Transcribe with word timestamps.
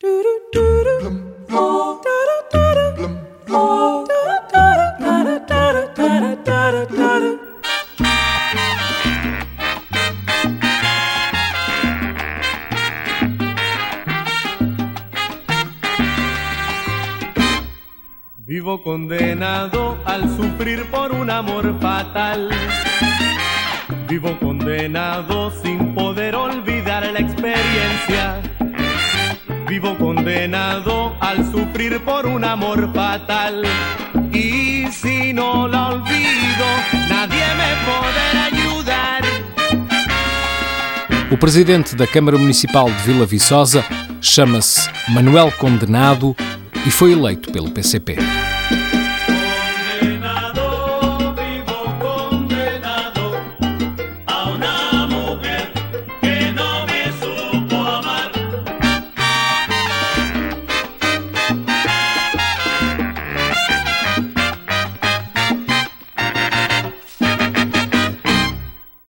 Vivo 0.00 0.14
condenado 18.82 19.98
al 20.04 20.36
sufrir 20.36 20.88
por 20.92 21.10
un 21.10 21.28
amor 21.28 21.76
fatal. 21.80 22.50
Vivo 24.08 24.38
condenado 24.38 25.50
sin 25.50 25.97
Vivo 29.80 29.96
condenado 29.96 31.16
al 31.20 31.36
sufrir 31.52 32.00
por 32.00 32.26
un 32.26 32.42
amor 32.42 32.92
fatal. 32.92 33.62
Y 34.32 34.88
si 34.90 35.32
no 35.32 35.68
la 35.68 35.90
olvido, 35.90 36.66
nadie 37.08 37.44
me 37.54 37.76
podrá 37.86 38.44
ayudar. 38.46 39.22
O 41.30 41.36
presidente 41.36 41.94
da 41.94 42.08
Câmara 42.08 42.36
Municipal 42.36 42.86
de 42.86 43.02
Vila 43.04 43.24
Viçosa 43.24 43.84
chama-se 44.20 44.90
Manuel 45.10 45.52
Condenado 45.52 46.34
e 46.84 46.90
foi 46.90 47.12
eleito 47.12 47.52
pelo 47.52 47.70
PCP. 47.70 48.16